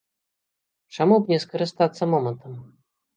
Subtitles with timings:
[0.95, 2.57] Чаму б не скарыстацца момантам?